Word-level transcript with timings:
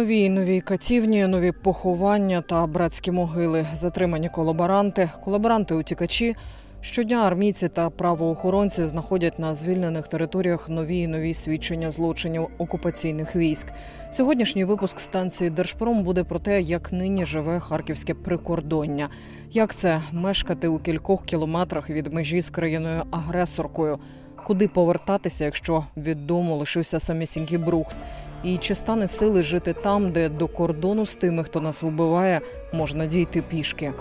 Нові 0.00 0.18
й 0.18 0.28
нові 0.28 0.60
катівні, 0.60 1.26
нові 1.26 1.52
поховання 1.52 2.40
та 2.40 2.66
братські 2.66 3.10
могили, 3.10 3.66
затримані 3.74 4.28
колаборанти, 4.28 5.10
колаборанти-утікачі. 5.24 6.36
Щодня 6.80 7.16
армійці 7.16 7.68
та 7.68 7.90
правоохоронці 7.90 8.86
знаходять 8.86 9.38
на 9.38 9.54
звільнених 9.54 10.08
територіях 10.08 10.68
нові 10.68 10.96
й 10.96 11.06
нові 11.06 11.34
свідчення 11.34 11.90
злочинів 11.90 12.48
окупаційних 12.58 13.36
військ. 13.36 13.66
Сьогоднішній 14.12 14.64
випуск 14.64 15.00
станції 15.00 15.50
Держпром 15.50 16.02
буде 16.02 16.24
про 16.24 16.38
те, 16.38 16.60
як 16.60 16.92
нині 16.92 17.26
живе 17.26 17.60
харківське 17.60 18.14
прикордоння, 18.14 19.08
як 19.50 19.74
це 19.74 20.02
мешкати 20.12 20.68
у 20.68 20.78
кількох 20.78 21.24
кілометрах 21.24 21.90
від 21.90 22.12
межі 22.12 22.40
з 22.40 22.50
країною 22.50 23.02
агресоркою, 23.10 23.98
куди 24.46 24.68
повертатися, 24.68 25.44
якщо 25.44 25.84
від 25.96 26.26
дому 26.26 26.56
лишився 26.56 27.00
самісінький 27.00 27.58
брухт. 27.58 27.96
І 28.44 28.58
чи 28.58 28.74
стане 28.74 29.08
сили 29.08 29.42
жити 29.42 29.72
там, 29.72 30.12
де 30.12 30.28
до 30.28 30.48
кордону 30.48 31.06
з 31.06 31.16
тими, 31.16 31.44
хто 31.44 31.60
нас 31.60 31.82
вбиває, 31.82 32.40
можна 32.72 33.06
дійти 33.06 33.42
пішки? 33.42 33.92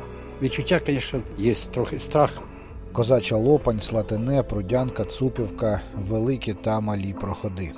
Відчуття, 0.41 0.79
звісно, 0.85 1.21
є 1.37 1.53
трохи 1.55 1.99
страх. 1.99 2.41
Козача 2.91 3.35
Лопань, 3.35 3.81
Слатине, 3.81 4.43
Прудянка, 4.43 5.03
Цупівка, 5.03 5.81
великі 5.95 6.53
та 6.53 6.79
малі 6.79 7.13
проходи. 7.13 7.71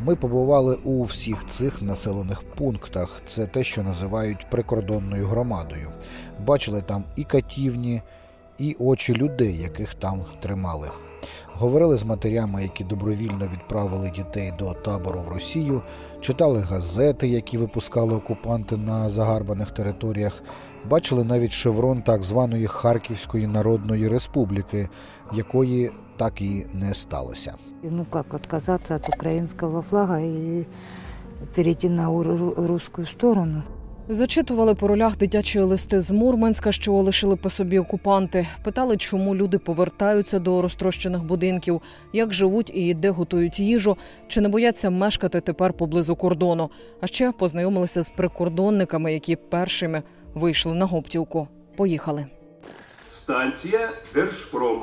Ми 0.00 0.16
побували 0.16 0.74
у 0.74 1.02
всіх 1.02 1.46
цих 1.46 1.82
населених 1.82 2.42
пунктах. 2.42 3.22
Це 3.26 3.46
те, 3.46 3.64
що 3.64 3.82
називають 3.82 4.50
прикордонною 4.50 5.26
громадою. 5.26 5.90
Бачили 6.46 6.82
там 6.82 7.04
і 7.16 7.24
катівні, 7.24 8.02
і 8.58 8.76
очі 8.78 9.14
людей, 9.14 9.58
яких 9.58 9.94
там 9.94 10.24
тримали. 10.40 10.90
Говорили 11.58 11.96
з 11.96 12.04
матерями, 12.04 12.62
які 12.62 12.84
добровільно 12.84 13.48
відправили 13.52 14.10
дітей 14.10 14.52
до 14.58 14.72
табору 14.72 15.20
в 15.20 15.28
Росію, 15.28 15.82
читали 16.20 16.60
газети, 16.60 17.28
які 17.28 17.58
випускали 17.58 18.14
окупанти 18.14 18.76
на 18.76 19.10
загарбаних 19.10 19.70
територіях. 19.70 20.42
Бачили 20.90 21.24
навіть 21.24 21.52
шеврон 21.52 22.02
так 22.02 22.22
званої 22.22 22.66
Харківської 22.66 23.46
Народної 23.46 24.08
Республіки, 24.08 24.88
якої 25.32 25.90
так 26.16 26.40
і 26.42 26.66
не 26.72 26.94
сталося. 26.94 27.54
Ну 27.82 28.06
как 28.10 28.34
отказаться 28.34 28.96
от 28.96 29.08
украинского 29.16 29.82
флага 29.82 30.20
и 30.20 30.66
перейти 31.54 31.88
на 31.88 32.10
уру- 32.10 33.04
сторону? 33.06 33.62
Зачитували 34.08 34.74
по 34.74 34.88
ролях 34.88 35.16
дитячі 35.16 35.60
листи 35.60 36.00
з 36.00 36.10
Мурманська, 36.10 36.72
що 36.72 36.92
лишили 36.92 37.36
по 37.36 37.50
собі 37.50 37.78
окупанти. 37.78 38.46
Питали, 38.64 38.96
чому 38.96 39.36
люди 39.36 39.58
повертаються 39.58 40.38
до 40.38 40.62
розтрощених 40.62 41.24
будинків, 41.24 41.80
як 42.12 42.32
живуть 42.32 42.70
і 42.74 42.94
де 42.94 43.10
готують 43.10 43.60
їжу, 43.60 43.96
чи 44.28 44.40
не 44.40 44.48
бояться 44.48 44.90
мешкати 44.90 45.40
тепер 45.40 45.72
поблизу 45.72 46.16
кордону. 46.16 46.70
А 47.00 47.06
ще 47.06 47.32
познайомилися 47.32 48.02
з 48.02 48.10
прикордонниками, 48.10 49.12
які 49.12 49.36
першими 49.36 50.02
вийшли 50.34 50.74
на 50.74 50.86
Гоптівку. 50.86 51.48
Поїхали. 51.76 52.26
Станція 53.14 53.90
Держпром. 54.14 54.82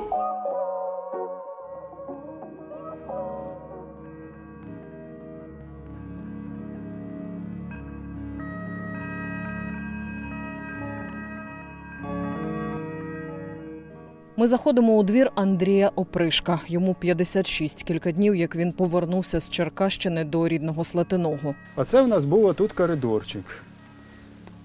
Ми 14.40 14.46
заходимо 14.46 14.96
у 14.96 15.02
двір 15.02 15.30
Андрія 15.34 15.90
Опришка. 15.96 16.60
Йому 16.68 16.94
56. 16.94 17.82
Кілька 17.82 18.12
днів, 18.12 18.36
як 18.36 18.56
він 18.56 18.72
повернувся 18.72 19.40
з 19.40 19.50
Черкащини 19.50 20.24
до 20.24 20.48
рідного 20.48 20.84
Слатиного. 20.84 21.54
А 21.76 21.84
це 21.84 22.02
в 22.02 22.08
нас 22.08 22.24
був 22.24 22.54
тут 22.54 22.72
коридорчик. 22.72 23.44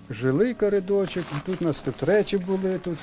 Жилий 0.09 0.53
коридорчик, 0.53 1.24
тут 1.46 1.62
у 1.62 1.66
нас 1.66 1.81
тут 1.81 2.03
речі 2.03 2.38
були, 2.38 2.80
тут 2.84 2.97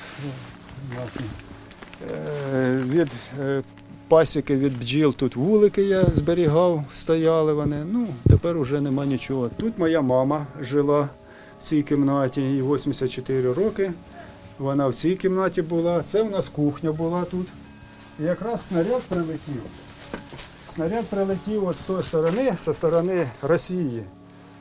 е, 2.11 2.77
від 2.89 3.11
е, 3.41 3.61
пасіки 4.07 4.57
від 4.57 4.79
бджіл 4.79 5.13
тут 5.13 5.35
вулики 5.35 5.83
я 5.83 6.03
зберігав, 6.03 6.83
стояли 6.93 7.53
вони. 7.53 7.85
Ну, 7.91 8.07
тепер 8.29 8.59
вже 8.59 8.81
нема 8.81 9.05
нічого. 9.05 9.49
Тут 9.57 9.77
моя 9.77 10.01
мама 10.01 10.47
жила 10.61 11.09
в 11.61 11.63
цій 11.63 11.83
кімнаті, 11.83 12.41
їй 12.41 12.61
84 12.61 13.53
роки. 13.53 13.91
Вона 14.59 14.87
в 14.87 14.93
цій 14.93 15.15
кімнаті 15.15 15.61
була. 15.61 16.03
Це 16.07 16.23
в 16.23 16.31
нас 16.31 16.49
кухня 16.49 16.91
була 16.91 17.23
тут. 17.23 17.47
І 18.19 18.23
якраз 18.23 18.67
снаряд 18.67 19.01
прилетів. 19.01 19.61
Снаряд 20.69 21.05
прилетів 21.05 21.67
от 21.67 21.79
з 21.79 21.85
тої 21.85 22.03
сторони, 22.03 22.57
зі 22.65 22.73
сторони 22.73 23.27
Росії. 23.41 24.03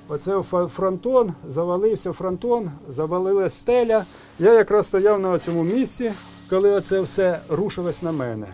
Оце 0.08 0.42
фронтон, 0.42 1.32
завалився 1.48 2.12
фронтон, 2.12 2.70
завалилась 2.88 3.54
стеля. 3.54 4.04
Я 4.38 4.52
якраз 4.52 4.86
стояв 4.86 5.20
на 5.20 5.38
цьому 5.38 5.62
місці, 5.62 6.12
коли 6.50 6.70
оце 6.70 7.00
все 7.00 7.40
рушилось 7.48 8.02
на 8.02 8.12
мене. 8.12 8.46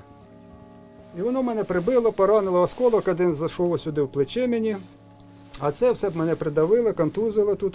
І 1.18 1.22
воно 1.22 1.42
мене 1.42 1.64
прибило, 1.64 2.12
поранило 2.12 2.62
осколок, 2.62 3.08
один 3.08 3.34
зайшов 3.34 3.80
сюди 3.80 4.02
в 4.02 4.08
плече 4.08 4.48
мені. 4.48 4.76
А 5.60 5.72
це 5.72 5.92
все 5.92 6.10
мене 6.10 6.34
придавило, 6.34 6.92
контузило 6.92 7.54
тут. 7.54 7.74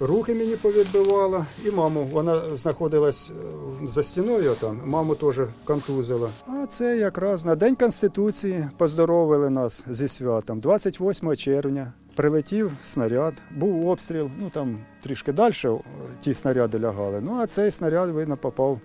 Руки 0.00 0.34
мені 0.34 0.56
повідбивало, 0.56 1.46
і 1.64 1.70
маму. 1.70 2.08
Вона 2.12 2.56
знаходилась 2.56 3.30
е, 3.30 3.86
за 3.86 4.02
стіною 4.02 4.54
там, 4.60 4.80
маму 4.84 5.14
теж 5.14 5.40
контузила. 5.64 6.30
А 6.46 6.66
це 6.66 6.98
якраз 6.98 7.44
на 7.44 7.54
День 7.54 7.76
Конституції 7.76 8.68
поздоровили 8.76 9.50
нас 9.50 9.84
зі 9.88 10.08
святом. 10.08 10.60
28 10.60 11.36
червня 11.36 11.92
прилетів 12.14 12.72
снаряд, 12.82 13.34
був 13.50 13.88
обстріл, 13.88 14.30
ну 14.38 14.50
там 14.50 14.78
трішки 15.02 15.32
далі 15.32 15.54
е, 15.64 15.78
ті 16.20 16.34
снаряди 16.34 16.80
лягали. 16.80 17.20
Ну 17.20 17.34
а 17.34 17.46
цей 17.46 17.70
снаряд, 17.70 18.10
видно, 18.10 18.36
попав. 18.36 18.80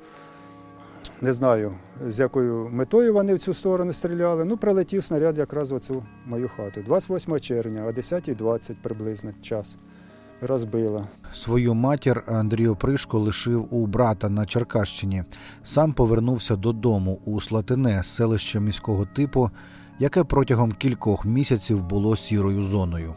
Не 1.21 1.33
знаю, 1.33 1.73
з 2.07 2.19
якою 2.19 2.69
метою 2.71 3.13
вони 3.13 3.35
в 3.35 3.39
цю 3.39 3.53
сторону 3.53 3.93
стріляли. 3.93 4.45
Ну, 4.45 4.57
прилетів 4.57 5.03
снаряд 5.03 5.37
якраз 5.37 5.71
в 5.71 5.75
оцю 5.75 6.03
мою 6.25 6.49
хату. 6.57 6.81
28 6.81 7.39
червня, 7.39 7.85
о 7.87 7.91
10.20 7.91 8.75
приблизно 8.83 9.31
час. 9.41 9.77
Розбила. 10.41 11.07
Свою 11.35 11.73
матір 11.73 12.23
Андрій 12.27 12.67
Опришко 12.67 13.19
лишив 13.19 13.67
у 13.73 13.87
брата 13.87 14.29
на 14.29 14.45
Черкащині. 14.45 15.23
Сам 15.63 15.93
повернувся 15.93 16.55
додому 16.55 17.19
у 17.25 17.41
Слатине, 17.41 18.03
селище 18.03 18.59
міського 18.59 19.05
типу, 19.05 19.51
яке 19.99 20.23
протягом 20.23 20.71
кількох 20.71 21.25
місяців 21.25 21.83
було 21.83 22.15
сірою 22.15 22.63
зоною. 22.63 23.15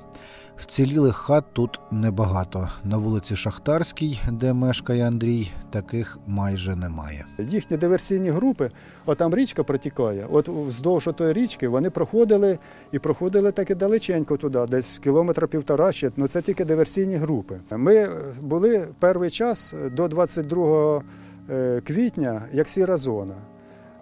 Вцілілих 0.57 1.17
хат 1.17 1.45
тут 1.53 1.81
небагато. 1.91 2.69
На 2.85 2.97
вулиці 2.97 3.37
Шахтарській, 3.37 4.21
де 4.33 4.53
мешкає 4.53 5.07
Андрій, 5.07 5.53
таких 5.71 6.19
майже 6.27 6.77
немає. 6.77 7.27
Їхні 7.39 7.77
диверсійні 7.77 8.31
групи, 8.31 8.71
от 9.07 9.19
там 9.19 9.35
річка 9.35 9.65
протікає. 9.65 10.27
От 10.31 10.49
вздовж 10.49 11.09
тої 11.17 11.33
річки 11.33 11.69
вони 11.69 11.91
проходили 11.91 12.59
і 12.93 12.99
проходили 12.99 13.53
таки 13.53 13.75
далеченько 13.75 14.37
туди, 14.37 14.67
десь 14.69 14.99
кілометра 14.99 15.47
півтора 15.47 15.93
ще. 15.93 16.11
Ну 16.17 16.29
це 16.29 16.43
тільки 16.43 16.65
диверсійні 16.65 17.17
групи. 17.17 17.61
Ми 17.71 18.09
були 18.41 18.89
перший 18.99 19.31
час 19.31 19.75
до 19.93 20.09
22 20.09 21.03
е, 21.51 21.81
квітня 21.81 22.43
як 22.53 22.69
сіра 22.69 22.97
зона. 22.97 23.35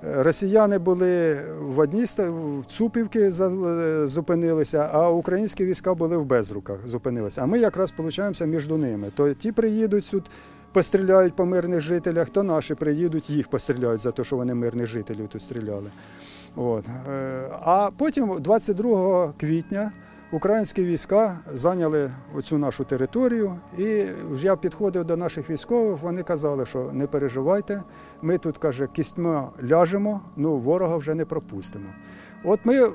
Росіяни 0.03 0.79
були 0.79 1.41
в 1.61 1.79
одній 1.79 2.07
в 2.19 2.65
е, 3.67 4.07
зупинилися, 4.07 4.89
а 4.93 5.11
українські 5.11 5.65
війська 5.65 5.95
були 5.95 6.17
в 6.17 6.25
Безруках, 6.25 6.89
зупинилися. 6.89 7.43
А 7.43 7.47
ми 7.47 7.59
якраз 7.59 7.91
получаємося 7.91 8.47
між 8.47 8.67
ними. 8.69 9.11
То 9.17 9.35
ті 9.35 9.53
приїдуть 9.53 10.05
сюди, 10.05 10.27
постріляють 10.73 11.37
по 11.37 11.47
мирних 11.47 11.81
жителях, 11.81 12.31
то 12.31 12.43
наші 12.43 12.75
приїдуть, 12.75 13.31
їх 13.31 13.49
постріляють 13.49 14.01
за 14.01 14.11
те, 14.11 14.25
що 14.25 14.37
вони 14.37 14.55
мирних 14.55 14.87
жителів 14.87 15.29
тут 15.29 15.43
стріляли. 15.43 15.91
От. 16.57 16.85
Е, 17.09 17.49
А 17.63 17.91
потім, 17.97 18.37
22 18.41 19.33
квітня, 19.41 19.93
українські 20.33 20.85
війська 20.85 21.39
зайняли 21.53 22.13
оцю 22.35 22.59
нашу 22.59 22.85
територію. 22.85 23.57
І 23.79 24.05
я 24.37 24.57
підходив 24.57 25.05
до 25.05 25.17
наших 25.17 25.51
військових, 25.51 26.03
вони 26.03 26.23
казали, 26.23 26.67
що 26.67 26.91
не 26.93 27.07
переживайте, 27.07 27.83
ми 28.23 28.39
тут, 28.39 28.59
каже, 28.59 28.89
кістьми 28.93 29.43
ляжемо, 29.71 30.21
ну 30.37 30.59
ворога 30.59 30.97
вже 30.97 31.15
не 31.15 31.25
пропустимо. 31.25 31.89
От 32.45 32.61
ми 32.65 32.93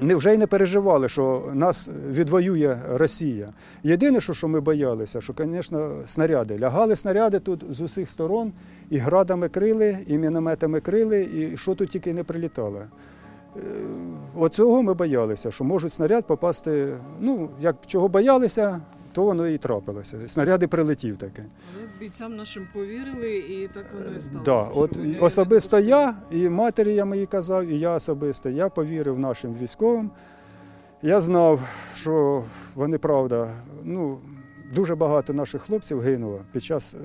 вже 0.00 0.34
й 0.34 0.38
не 0.38 0.46
переживали, 0.46 1.08
що 1.08 1.50
нас 1.52 1.90
відвоює 2.10 2.78
Росія. 2.88 3.52
Єдине, 3.82 4.20
що, 4.20 4.34
що 4.34 4.48
ми 4.48 4.60
боялися, 4.60 5.20
що, 5.20 5.34
звісно, 5.38 5.92
снаряди. 6.06 6.58
Лягали 6.58 6.96
снаряди 6.96 7.38
тут 7.38 7.64
з 7.70 7.80
усіх 7.80 8.10
сторон, 8.10 8.52
і 8.90 8.98
градами 8.98 9.48
крили, 9.48 9.98
і 10.06 10.18
мінометами 10.18 10.80
крили, 10.80 11.28
і 11.34 11.56
що 11.56 11.74
тут 11.74 11.90
тільки 11.90 12.14
не 12.14 12.24
прилітало. 12.24 12.82
Е, 13.56 13.60
Оцього 14.36 14.82
ми 14.82 14.94
боялися, 14.94 15.50
що 15.50 15.64
можуть 15.64 15.92
снаряд 15.92 16.26
попасти. 16.26 16.96
Ну, 17.20 17.50
як 17.60 17.76
чого 17.86 18.08
боялися, 18.08 18.80
то 19.12 19.24
воно 19.24 19.48
і 19.48 19.58
трапилося. 19.58 20.18
Снаряди 20.28 20.66
прилетів 20.68 21.16
таке. 21.16 21.44
Але 21.76 21.86
бійцям 22.00 22.36
нашим 22.36 22.68
повірили, 22.72 23.36
і 23.36 23.68
так 23.74 23.86
воно 23.94 24.06
і 24.18 24.20
сталося. 24.20 24.40
Да, 24.44 24.62
от 24.74 24.98
особисто 25.20 25.78
я, 25.78 26.14
і 26.30 26.48
матері 26.48 26.94
я 26.94 27.04
моїй 27.04 27.26
казав, 27.26 27.66
і 27.66 27.78
я 27.78 27.90
особисто. 27.90 28.48
Я 28.48 28.68
повірив 28.68 29.18
нашим 29.18 29.54
військовим. 29.54 30.10
Я 31.02 31.20
знав, 31.20 31.60
що 31.94 32.44
вони 32.74 32.98
правда, 32.98 33.54
ну, 33.84 34.18
дуже 34.74 34.94
багато 34.94 35.32
наших 35.32 35.62
хлопців 35.62 36.00
гинуло 36.00 36.40
під 36.52 36.64
час 36.64 36.94
е, 36.94 36.98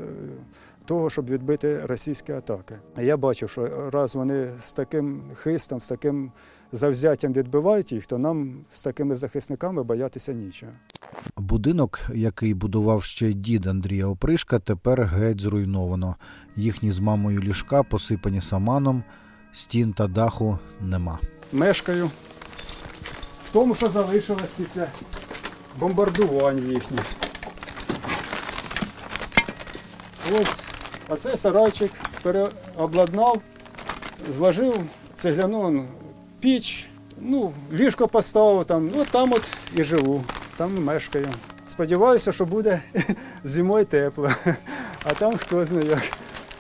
того, 0.90 1.10
щоб 1.10 1.30
відбити 1.30 1.86
російські 1.86 2.32
атаки. 2.32 2.76
Я 2.98 3.18
бачив, 3.18 3.50
що 3.50 3.90
раз 3.90 4.16
вони 4.16 4.48
з 4.60 4.74
таким 4.74 5.22
хистом, 5.36 5.82
з 5.82 5.88
таким 5.88 6.32
завзяттям 6.72 7.34
відбивають 7.34 7.92
їх, 7.92 8.06
то 8.06 8.18
нам 8.18 8.66
з 8.72 8.84
такими 8.84 9.16
захисниками 9.16 9.84
боятися 9.84 10.34
нічого. 10.34 10.72
Будинок, 11.38 12.02
який 12.14 12.54
будував 12.54 13.04
ще 13.04 13.34
дід 13.34 13.68
Андрія 13.68 14.08
Опришка, 14.08 14.60
тепер 14.60 15.04
геть 15.04 15.42
зруйновано. 15.42 16.16
Їхні 16.56 16.92
з 16.92 17.00
мамою 17.00 17.40
ліжка 17.40 17.84
посипані 17.84 18.42
саманом, 18.42 19.04
стін 19.54 19.94
та 19.94 20.08
даху 20.08 20.60
нема. 20.82 21.20
мешкаю 21.52 22.08
в 23.50 23.54
тому, 23.54 23.76
що 23.76 23.90
залишилось 23.90 24.52
після 24.58 24.88
бомбардувань 25.80 26.60
їхніх. 26.60 27.04
Ось 30.32 30.69
оцей 31.10 31.38
сарайчик 31.38 31.92
переобладнав, 32.24 33.42
зложив 34.30 34.76
цегляну 35.16 35.86
піч, 36.40 36.88
ну, 37.18 37.52
ліжко 37.74 38.08
поставив 38.08 38.66
там, 38.66 38.92
ну 38.96 39.06
там 39.12 39.34
от 39.34 39.44
і 39.76 39.84
живу, 39.84 40.24
там 40.58 40.84
мешкаю. 40.84 41.28
Сподіваюся, 41.68 42.32
що 42.32 42.46
буде 42.46 42.82
зимою 43.44 43.86
тепло, 43.86 44.32
а 45.04 45.14
там 45.14 45.38
хто 45.38 45.66
знає 45.66 45.88
як. 45.88 46.02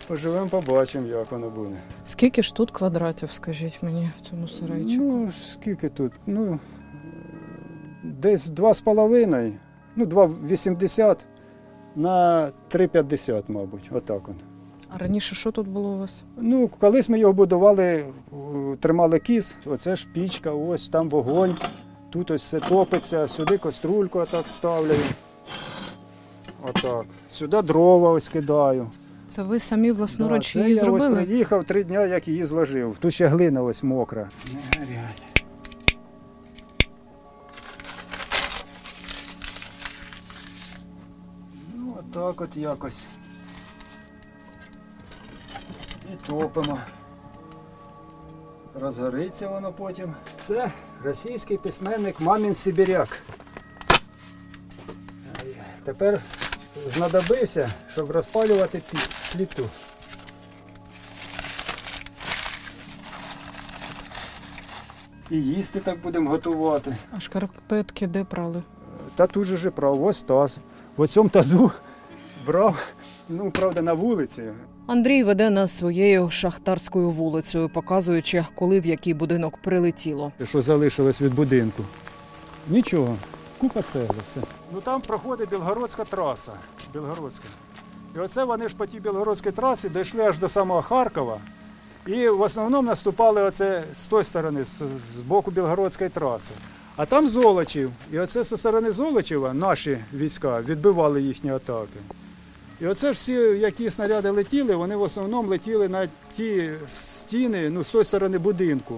Поживемо, 0.08 0.48
побачимо, 0.48 1.08
як 1.08 1.32
воно 1.32 1.50
буде. 1.50 1.76
Скільки 2.06 2.44
ж 2.44 2.56
тут 2.56 2.72
квадратів, 2.72 3.32
скажіть 3.32 3.84
мені, 3.84 4.12
в 4.22 4.30
цьому 4.30 4.48
сарайчику? 4.48 5.04
Ну, 5.04 5.32
скільки 5.52 5.90
тут? 5.90 6.12
Ну, 6.26 6.60
десь 8.04 8.48
2,5, 8.48 9.52
ну, 9.96 10.06
2,80 10.06 11.18
на 11.96 12.50
3,50, 12.72 13.44
мабуть, 13.48 13.90
отак 13.92 14.30
от. 14.30 14.36
А 14.90 14.98
раніше 14.98 15.36
що 15.36 15.52
тут 15.52 15.68
було 15.68 15.90
у 15.90 16.00
вас? 16.00 16.24
Ну, 16.38 16.68
колись 16.80 17.10
ми 17.10 17.20
його 17.20 17.34
будували, 17.34 17.86
е, 17.86 18.06
тримали 18.80 19.20
кіз, 19.20 19.58
оце 19.66 19.96
ж 19.96 20.08
пічка, 20.14 20.52
ось 20.52 20.90
там 20.90 21.10
вогонь, 21.10 21.56
тут 22.10 22.32
ось 22.32 22.42
все 22.42 22.60
топиться, 22.60 23.28
сюди 23.28 23.58
каструльку 23.58 24.20
отак 24.20 24.48
ставлю. 24.48 24.94
Отак. 26.70 27.06
Сюди 27.32 27.62
дрова 27.62 28.12
ось 28.12 28.28
кидаю. 28.28 28.88
Це 29.28 29.44
ви 29.44 29.60
самі 29.60 29.92
власноруч 29.92 30.54
Да, 30.54 30.60
її 30.60 30.76
я 30.76 30.92
ось 30.92 31.06
приїхав 31.06 31.64
три 31.64 31.84
дні, 31.84 31.94
як 31.96 32.28
її 32.28 32.46
зложив. 32.46 32.98
Тут 33.00 33.14
ще 33.14 33.28
глина 33.28 33.64
ось 33.64 33.84
мокра. 33.84 34.30
Не 34.54 34.86
горять. 34.86 35.29
Отак 42.10 42.42
от 42.42 42.58
якось. 42.58 43.08
І 46.14 46.28
топимо. 46.28 46.80
Розгориться 48.76 49.48
воно 49.48 49.72
потім. 49.72 50.14
Це 50.40 50.72
російський 51.04 51.58
письменник 51.58 52.20
Мамін 52.20 52.56
Сибіряк. 52.56 53.22
Тепер 55.84 56.22
знадобився, 56.86 57.70
щоб 57.92 58.12
розпалювати 58.12 58.82
пліту. 59.34 59.70
І 65.30 65.38
їсти 65.38 65.80
так 65.80 66.02
будемо 66.02 66.30
готувати. 66.30 66.96
А 67.12 67.20
шкарпетки 67.20 68.08
де 68.08 68.24
прали? 68.24 68.64
Та 69.16 69.28
тут 69.28 69.46
же 69.46 69.58
ж 69.58 69.70
брав, 69.70 70.04
ось 70.04 70.22
таз. 70.22 70.60
В 70.98 71.08
цьому 71.08 71.30
тазу 71.30 71.72
брав, 72.50 72.76
ну, 73.30 73.52
правда, 73.52 73.82
на 73.82 73.94
вулиці. 73.94 74.44
Андрій 74.88 75.24
веде 75.24 75.50
нас 75.50 75.78
своєю 75.78 76.30
шахтарською 76.30 77.10
вулицею, 77.10 77.70
показуючи, 77.70 78.46
коли 78.56 78.80
в 78.80 78.86
який 78.86 79.14
будинок 79.14 79.58
прилетіло. 79.64 80.32
Що 80.44 80.62
залишилось 80.62 81.22
від 81.22 81.34
будинку. 81.36 81.84
Нічого, 82.70 83.16
купа 83.58 83.82
цегли, 83.82 84.16
все. 84.32 84.40
Ну 84.74 84.82
там 84.82 85.02
проходить 85.02 85.50
Білгородська 85.50 86.04
траса. 86.04 86.52
Білгородська. 86.94 87.46
І 88.16 88.20
оце 88.20 88.44
вони 88.44 88.70
ж 88.70 88.76
по 88.76 88.86
тій 88.86 89.00
Білгородській 89.00 89.52
трасі 89.52 89.90
дійшли 89.90 90.24
аж 90.24 90.38
до 90.38 90.50
самого 90.50 90.82
Харкова. 90.82 91.38
І 92.08 92.28
в 92.30 92.42
основному 92.42 92.88
наступали 92.88 93.42
оце 93.42 93.84
з 94.00 94.06
тої 94.06 94.24
сторони, 94.24 94.64
з, 94.64 94.82
з 95.16 95.20
боку 95.20 95.52
Білгородської 95.52 96.10
траси. 96.10 96.52
А 96.96 97.06
там 97.06 97.28
Золочів. 97.28 97.92
І 98.14 98.20
оце 98.20 98.44
зі 98.44 98.58
сторони 98.58 98.92
Золочева 98.92 99.54
наші 99.54 99.98
війська 100.14 100.62
відбивали 100.62 101.22
їхні 101.22 101.52
атаки. 101.52 102.00
І 102.82 102.88
оце 102.88 103.08
ж 103.08 103.14
всі, 103.14 103.34
які 103.62 103.90
снаряди 103.90 104.30
летіли, 104.30 104.76
вони 104.76 104.96
в 104.96 105.02
основному 105.02 105.50
летіли 105.50 105.90
на 105.90 106.08
ті 106.34 106.70
стіни, 106.88 107.70
ну, 107.70 107.84
з 107.84 107.92
тої 107.92 108.04
сторони 108.04 108.38
будинку. 108.38 108.96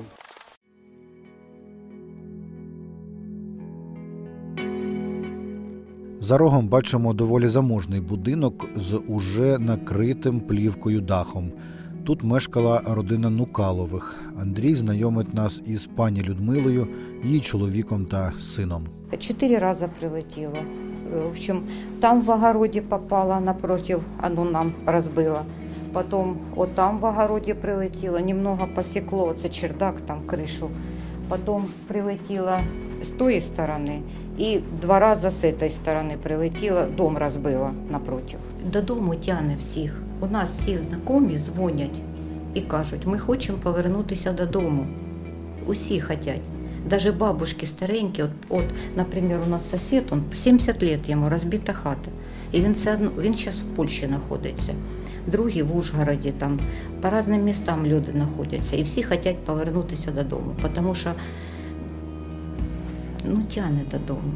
За 6.20 6.38
рогом 6.38 6.68
бачимо 6.68 7.14
доволі 7.14 7.48
заможний 7.48 8.02
будинок 8.02 8.66
з 8.76 9.00
уже 9.08 9.60
накритим 9.60 10.40
плівкою 10.40 11.02
дахом. 11.02 11.52
Тут 12.04 12.24
мешкала 12.24 12.82
родина 12.86 13.30
Нукалових. 13.30 14.20
Андрій 14.42 14.76
знайомить 14.76 15.34
нас 15.34 15.62
із 15.66 15.86
пані 15.86 16.22
Людмилою, 16.22 16.88
її 17.24 17.40
чоловіком 17.40 18.06
та 18.06 18.34
сином. 18.40 18.88
Четыре 19.12 19.60
раза 19.60 19.88
прилетело. 19.88 20.58
Э, 21.11 21.27
В 21.27 21.31
общем, 21.31 21.67
там 22.01 22.23
в 22.23 22.31
огороде 22.31 22.83
попало 22.83 23.41
напротив, 23.41 24.01
оно 24.23 24.45
нам 24.45 24.73
разбило. 24.87 25.45
Потом 25.93 26.39
вот 26.55 26.75
там 26.75 26.99
в 26.99 27.07
огороде 27.07 27.55
прилетело, 27.55 28.19
немного 28.19 28.67
посекло, 28.67 29.33
это 29.33 29.49
чердак, 29.49 30.01
там 30.01 30.27
крышу. 30.27 30.69
Потом 31.29 31.69
прилетело 31.89 32.61
с 33.03 33.11
той 33.13 33.41
стороны 33.41 34.03
и 34.39 34.63
два 34.83 35.01
раза 35.01 35.31
с 35.31 35.45
этой 35.45 35.71
стороны 35.71 36.17
прилетело, 36.19 36.85
дом 36.85 37.17
разбило 37.17 37.73
напротив. 37.91 38.39
Додому 38.73 39.15
тяне 39.15 39.57
всіх. 39.59 40.03
У 40.21 40.27
нас 40.27 40.51
всі 40.51 40.79
знайомі 40.79 41.39
дзвонять 41.39 42.01
і 42.55 42.61
кажуть, 42.61 43.07
ми 43.07 43.19
хочемо 43.19 43.59
повернутися 43.63 44.33
додому. 44.33 44.87
Усі 45.67 46.01
хочуть. 46.01 46.41
Даже 46.90 47.12
бабушки 47.12 47.66
старенькі, 47.66 48.24
от, 48.24 48.30
от, 48.50 48.66
наприклад, 48.96 49.40
у 49.48 49.50
нас 49.50 49.70
сусід, 49.70 50.04
он 50.12 50.24
70 50.34 50.84
лет 50.84 51.10
йому 51.10 51.30
розбита 51.30 51.74
хата. 51.74 52.12
І 52.52 52.62
він 52.62 52.74
все 52.74 52.94
одно, 52.94 53.12
він 53.20 53.34
зараз 53.34 53.60
в 53.60 53.76
Польщі 53.76 54.08
знаходиться. 54.08 54.74
Другі 55.28 55.64
в 55.64 55.78
Ужгороді, 55.78 56.34
там 56.38 56.60
по 57.02 57.10
різним 57.10 57.44
містам 57.44 57.86
люди 57.86 58.12
знаходяться. 58.12 58.76
І 58.76 58.84
всі 58.84 59.04
хочуть 59.04 59.46
повернутися 59.46 60.12
додому, 60.12 60.56
тому 60.76 60.96
що 60.96 61.10
ну, 63.26 63.42
тянет 63.56 63.88
додому. 63.92 64.32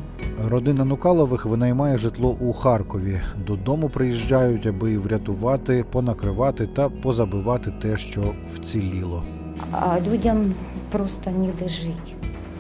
Родина 0.48 0.86
Нукалових 0.86 1.46
винаймає 1.46 1.98
житло 1.98 2.38
у 2.40 2.54
Харкові. 2.54 3.22
Додому 3.48 3.90
приїжджають, 3.90 4.66
аби 4.66 4.98
врятувати, 4.98 5.86
понакривати 5.92 6.68
та 6.68 6.90
позабивати 6.90 7.74
те, 7.82 7.98
що 7.98 8.34
вціліло. 8.56 9.24
А 9.72 10.00
людям 10.00 10.54
просто 10.92 11.32
ніде 11.32 11.68
жити. 11.68 12.14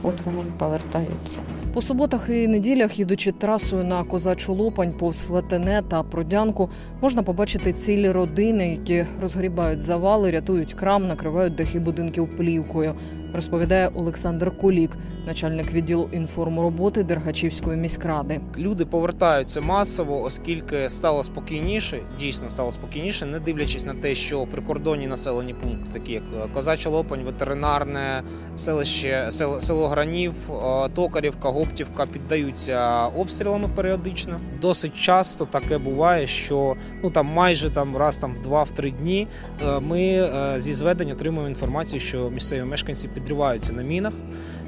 От 0.08 0.22
вони 0.26 0.44
повертаються. 0.58 1.40
По 1.74 1.82
суботах 1.82 2.30
і 2.30 2.48
неділях, 2.48 3.00
їдучи 3.00 3.32
трасою 3.32 3.84
на 3.84 4.04
козачу 4.04 4.54
лопань 4.54 4.94
повз 4.94 5.30
Летене 5.30 5.84
та 5.90 6.04
Продянку, 6.04 6.70
можна 7.02 7.24
побачити 7.24 7.74
цілі 7.74 8.12
родини, 8.12 8.70
які 8.70 9.06
розгрібають 9.22 9.82
завали, 9.82 10.32
рятують 10.32 10.74
крам, 10.74 11.08
накривають 11.08 11.56
дахи 11.56 11.80
будинків 11.80 12.38
плівкою. 12.38 12.94
Розповідає 13.36 13.92
Олександр 13.96 14.58
Кулік, 14.58 14.92
начальник 15.26 15.74
відділу 15.74 16.10
інформроботи 16.12 17.04
Дергачівської 17.04 17.78
міськради. 17.78 18.40
Люди 18.58 18.86
повертаються 18.86 19.62
масово, 19.62 20.24
оскільки 20.24 20.90
стало 20.90 21.24
спокійніше, 21.24 22.00
дійсно 22.20 22.50
стало 22.50 22.72
спокійніше, 22.72 23.26
не 23.26 23.40
дивлячись 23.40 23.86
на 23.86 23.94
те, 23.94 24.16
що 24.16 24.46
прикордонні 24.46 25.08
населені 25.08 25.54
пункти, 25.54 25.90
такі 25.94 26.12
як 26.12 26.24
Козача 26.54 26.90
Лопань, 26.90 27.24
ветеринарне 27.24 28.24
селище, 28.56 29.28
село, 29.60 29.88
Гранів, 29.88 30.34
е, 30.50 30.90
Токарівка, 30.90 31.50
Гоптівка 31.50 32.06
піддаються 32.06 33.08
обстрілами 33.08 33.70
періодично. 33.76 34.40
Досить 34.62 34.96
часто 34.96 35.46
таке 35.46 35.78
буває, 35.78 36.28
що 36.28 36.76
ну 37.04 37.10
там 37.10 37.26
майже 37.26 37.70
там 37.70 37.98
раз 37.98 38.18
там 38.18 38.34
в 38.34 38.42
два-в 38.42 38.72
три 38.72 38.92
дні 38.92 39.28
е, 39.64 39.80
ми 39.80 40.02
е, 40.02 40.56
зі 40.58 40.74
зведень 40.74 41.12
отримуємо 41.12 41.50
інформацію, 41.50 42.00
що 42.00 42.30
місцеві 42.30 42.64
мешканці 42.64 43.08
підриваються 43.26 43.74
на 43.74 43.84
мінах 43.84 44.14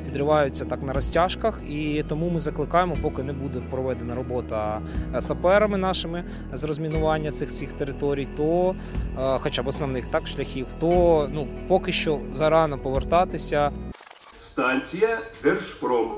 підриваються 0.08 0.66
так 0.66 0.84
на 0.84 0.94
розтяжках, 0.94 1.62
і 1.70 2.04
тому 2.10 2.30
ми 2.30 2.40
закликаємо, 2.40 2.98
поки 3.02 3.24
не 3.24 3.34
буде 3.34 3.60
проведена 3.70 4.16
робота 4.16 4.82
е, 5.16 5.22
саперами 5.22 5.78
нашими 5.78 6.24
з 6.54 6.64
розмінування 6.64 7.32
цих 7.32 7.50
цих 7.50 7.74
територій, 7.74 8.28
то 8.38 8.76
е, 9.20 9.38
хоча 9.40 9.64
б 9.64 9.68
основних 9.68 10.08
так 10.08 10.28
шляхів, 10.28 10.68
то 10.80 11.30
ну 11.32 11.48
поки 11.68 11.92
що 11.92 12.20
зарано 12.34 12.78
повертатися. 12.78 13.72
Станція 14.42 15.20
Держпром. 15.44 16.12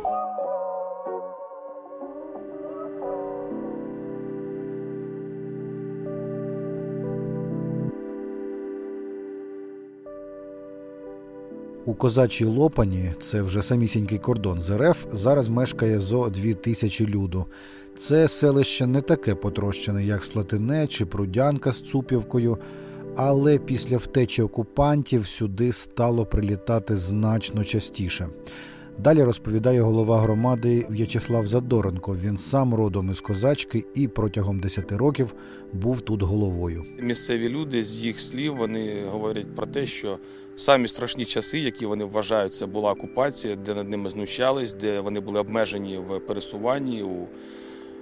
У 11.90 11.94
козачій 11.94 12.46
Лопані, 12.46 13.12
це 13.22 13.42
вже 13.42 13.64
самісінький 13.64 14.18
кордон 14.20 14.62
з 14.62 14.78
РФ, 14.78 15.06
зараз 15.12 15.50
мешкає 15.50 16.00
зо 16.00 16.30
дві 16.30 16.54
тисячі 16.54 17.08
люду. 17.08 17.46
Це 17.98 18.28
селище 18.28 18.88
не 18.88 19.02
таке 19.02 19.36
потрощене, 19.36 20.06
як 20.06 20.26
Слатине 20.26 20.88
чи 20.88 21.06
Прудянка 21.06 21.72
з 21.72 21.82
Цупівкою, 21.82 22.58
але 23.16 23.58
після 23.58 23.98
втечі 23.98 24.42
окупантів 24.42 25.28
сюди 25.28 25.72
стало 25.72 26.26
прилітати 26.26 26.96
значно 26.98 27.64
частіше. 27.64 28.28
Далі 29.04 29.24
розповідає 29.24 29.82
голова 29.82 30.22
громади 30.22 30.86
В'ячеслав 30.90 31.48
Задоренко. 31.48 32.18
Він 32.24 32.38
сам 32.38 32.74
родом 32.74 33.12
із 33.12 33.22
козачки 33.22 33.86
і 33.96 34.08
протягом 34.08 34.60
10 34.60 34.92
років 34.92 35.34
був 35.74 36.02
тут 36.02 36.22
головою. 36.22 36.86
Місцеві 37.00 37.50
люди 37.50 37.84
з 37.84 38.00
їх 38.00 38.20
слів 38.20 38.56
вони 38.56 39.04
говорять 39.06 39.56
про 39.56 39.66
те, 39.66 39.86
що 39.86 40.18
самі 40.56 40.88
страшні 40.88 41.26
часи, 41.26 41.60
які 41.60 41.86
вони 41.86 42.06
вважають, 42.06 42.56
це 42.56 42.66
була 42.66 42.92
окупація, 42.92 43.56
де 43.56 43.74
над 43.76 43.90
ними 43.90 44.10
знущались, 44.10 44.74
де 44.74 45.00
вони 45.00 45.20
були 45.20 45.40
обмежені 45.40 45.98
в 45.98 46.20
пересуванні, 46.20 47.04
у 47.04 47.28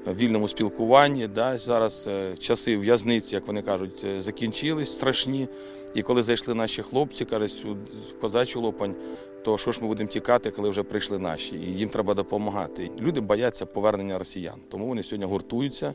вільному 0.08 0.48
спілкуванні. 0.48 1.27
Да. 1.27 1.58
Зараз 1.58 2.06
е, 2.08 2.38
часи 2.38 2.77
в'язниці, 2.77 3.36
як 3.36 3.48
вони 3.48 3.62
кажуть, 3.62 4.04
е, 4.04 4.22
закінчились 4.22 4.94
страшні. 4.94 5.48
І 5.96 6.01
коли 6.01 6.24
зайшли 6.24 6.54
наші 6.54 6.82
хлопці, 6.82 7.25
кажуть, 7.25 7.51
сюди, 7.51 7.80
козачу 8.22 8.62
лопань, 8.62 8.96
то 9.44 9.58
що 9.58 9.72
ж 9.72 9.80
ми 9.82 9.88
будемо 9.88 10.10
тікати, 10.10 10.51
коли 10.51 10.70
вже 10.70 10.84
прийшли 10.84 11.20
наші, 11.20 11.56
і 11.56 11.77
їм 11.77 11.89
треба 11.89 12.13
допомагати. 12.13 12.92
Люди 13.00 13.22
бояться 13.22 13.66
повернення 13.66 14.18
росіян, 14.18 14.60
тому 14.72 14.88
вони 14.88 15.04
сьогодні 15.04 15.25
гуртуються 15.25 15.94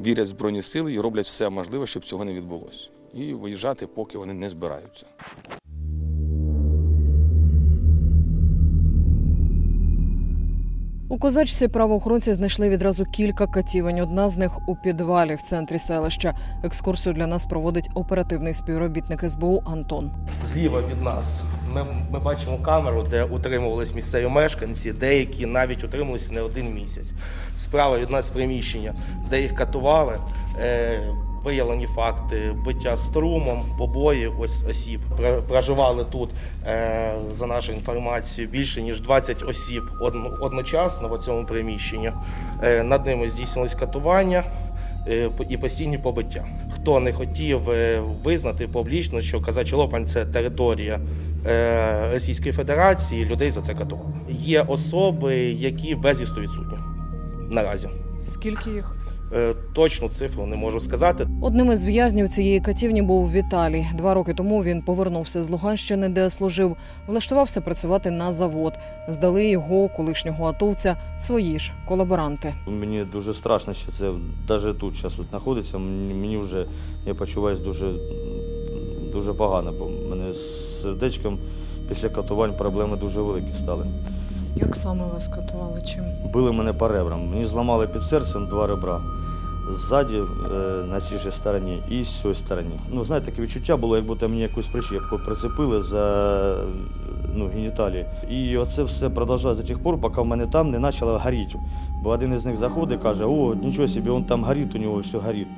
вірять 0.00 0.26
в 0.26 0.28
Збройні 0.28 0.62
сили 0.62 0.92
і 0.92 1.00
роблять 1.00 1.26
все 1.26 1.50
можливе, 1.50 1.86
щоб 1.86 2.04
цього 2.04 2.24
не 2.24 2.34
відбулося. 2.34 2.88
І 3.14 3.32
виїжджати, 3.32 3.86
поки 3.86 4.18
вони 4.18 4.32
не 4.32 4.48
збираються. 4.48 5.06
У 11.10 11.18
козачці 11.18 11.68
правоохоронці 11.68 12.34
знайшли 12.34 12.68
відразу 12.68 13.04
кілька 13.04 13.46
катівень. 13.46 14.00
Одна 14.00 14.28
з 14.28 14.36
них 14.36 14.68
у 14.68 14.76
підвалі 14.76 15.34
в 15.34 15.42
центрі 15.42 15.78
селища. 15.78 16.34
Екскурсію 16.62 17.14
для 17.14 17.26
нас 17.26 17.46
проводить 17.46 17.90
оперативний 17.94 18.54
співробітник 18.54 19.30
СБУ 19.30 19.62
Антон. 19.66 20.12
Зліва 20.52 20.80
від 20.80 21.02
нас 21.02 21.42
ми, 21.74 21.86
ми 22.10 22.18
бачимо 22.18 22.58
камеру, 22.58 23.06
де 23.10 23.24
утримувались 23.24 23.94
місцеві 23.94 24.28
мешканці, 24.28 24.92
деякі 24.92 25.46
навіть 25.46 25.84
утримувалися 25.84 26.34
не 26.34 26.40
один 26.40 26.74
місяць. 26.74 27.12
Справа 27.56 27.98
від 27.98 28.10
нас 28.10 28.30
приміщення, 28.30 28.94
де 29.30 29.42
їх 29.42 29.54
катували. 29.54 30.18
Е, 30.60 31.00
Виявлені 31.44 31.86
факти 31.86 32.54
биття 32.66 32.96
струмом, 32.96 33.62
побої 33.78 34.26
ось 34.40 34.64
осіб. 34.70 35.00
Пр- 35.20 35.42
Проживали 35.42 36.04
тут, 36.04 36.30
е, 36.66 37.12
за 37.32 37.46
нашою 37.46 37.78
інформацією, 37.78 38.52
більше 38.52 38.82
ніж 38.82 39.00
20 39.00 39.42
осіб 39.42 39.82
одночасно 40.40 41.08
в 41.08 41.18
цьому 41.18 41.46
приміщенні. 41.46 42.12
Е, 42.62 42.82
Над 42.82 43.06
ними 43.06 43.30
здійснилось 43.30 43.74
катування 43.74 44.44
е, 45.08 45.30
і 45.48 45.56
постійні 45.56 45.98
побиття. 45.98 46.44
Хто 46.74 47.00
не 47.00 47.12
хотів 47.12 47.60
визнати 48.24 48.68
публічно, 48.68 49.22
що 49.22 49.40
Казачий 49.40 49.78
Лопань 49.78 50.06
це 50.06 50.24
територія 50.24 51.00
Російської 52.12 52.52
Федерації, 52.52 53.24
людей 53.24 53.50
за 53.50 53.60
це 53.62 53.74
катували. 53.74 54.12
Є 54.28 54.62
особи, 54.62 55.36
які 55.36 55.94
безвісто 55.94 56.40
відсутні 56.40 56.78
наразі. 57.50 57.88
Скільки 58.24 58.70
їх? 58.70 58.96
Е, 59.34 59.54
Точну 59.74 60.08
цифру 60.08 60.46
не 60.46 60.56
можу 60.56 60.80
сказати. 60.80 61.28
Одним 61.42 61.72
із 61.72 61.84
в'язнів 61.86 62.28
цієї 62.28 62.60
катівні 62.60 63.02
був 63.02 63.32
Віталій. 63.32 63.86
Два 63.94 64.14
роки 64.14 64.34
тому 64.34 64.62
він 64.62 64.82
повернувся 64.82 65.44
з 65.44 65.50
Луганщини, 65.50 66.08
де 66.08 66.30
служив, 66.30 66.76
влаштувався 67.06 67.60
працювати 67.60 68.10
на 68.10 68.32
завод. 68.32 68.72
Здали 69.08 69.48
його 69.48 69.88
колишнього 69.88 70.44
атовця 70.46 70.96
свої 71.18 71.58
ж 71.58 71.72
колаборанти. 71.88 72.54
Мені 72.66 73.04
дуже 73.12 73.34
страшно, 73.34 73.72
що 73.74 73.92
це 73.92 74.12
навіть 74.48 74.78
тут 74.78 74.94
зараз 74.96 75.14
тут 75.14 75.26
знаходиться. 75.30 75.78
Мені, 75.78 76.14
мені 76.14 76.38
вже 76.38 76.66
я 77.06 77.14
почуваюся 77.14 77.62
дуже, 77.62 77.92
дуже 79.12 79.32
погано, 79.34 79.72
бо 79.78 79.90
мене 80.10 80.32
з 80.32 80.82
сердечком 80.82 81.38
після 81.88 82.08
катувань 82.08 82.56
проблеми 82.56 82.96
дуже 82.96 83.20
великі 83.20 83.54
стали. 83.54 83.86
Як 84.56 84.76
саме 84.76 85.04
вас 85.14 85.28
катували? 85.28 85.82
Чим? 85.82 86.04
Били 86.32 86.52
мене 86.52 86.72
по 86.72 86.88
ребрам. 86.88 87.28
Мені 87.30 87.44
зламали 87.44 87.86
під 87.86 88.02
серцем 88.02 88.46
два 88.46 88.66
ребра. 88.66 89.00
Ззаді 89.70 90.16
е, 90.16 90.24
на 90.90 91.00
цій 91.00 91.18
же 91.18 91.30
стороні 91.30 91.82
і 91.90 92.04
з 92.04 92.20
цієї 92.20 92.34
сторони. 92.34 92.70
Ну, 92.92 93.04
знаєте, 93.04 93.26
таке 93.30 93.42
відчуття 93.42 93.76
було, 93.76 93.96
як 93.96 94.06
будто 94.06 94.28
мені 94.28 94.40
якусь 94.42 94.66
прищепку 94.66 95.18
прицепили 95.18 95.82
за 95.82 96.56
ну, 97.34 97.46
геніталії. 97.54 98.06
І 98.30 98.56
оце 98.56 98.82
все 98.82 99.10
продовжує 99.10 99.54
до 99.54 99.62
тих 99.62 99.78
пор, 99.78 100.00
поки 100.00 100.20
в 100.20 100.26
мене 100.26 100.46
там 100.46 100.70
не 100.70 100.80
почало 100.80 101.18
горіти. 101.18 101.58
Бо 102.02 102.10
один 102.10 102.34
із 102.34 102.46
них 102.46 102.56
заходить 102.56 103.00
і 103.00 103.02
каже, 103.02 103.24
о, 103.24 103.54
нічого 103.54 103.88
собі, 103.88 104.10
він 104.10 104.24
там 104.24 104.44
горить, 104.44 104.74
у 104.74 104.78
нього 104.78 105.00
все 105.00 105.18
горить. 105.18 105.48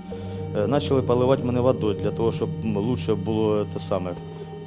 Е, 0.56 0.68
Почали 0.68 1.02
поливати 1.02 1.44
мене 1.44 1.60
водою 1.60 1.96
для 2.02 2.10
того, 2.10 2.32
щоб 2.32 2.48
лучше 2.74 3.14
було 3.14 3.64
те 3.74 3.80
саме. 3.80 4.10